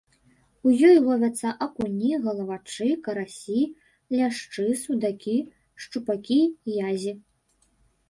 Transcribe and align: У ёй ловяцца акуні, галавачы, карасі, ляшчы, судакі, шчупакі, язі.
У 0.69 0.71
ёй 0.87 0.95
ловяцца 1.07 1.51
акуні, 1.65 2.09
галавачы, 2.23 2.89
карасі, 3.09 3.61
ляшчы, 4.19 4.67
судакі, 4.87 5.39
шчупакі, 5.87 6.43
язі. 6.89 7.19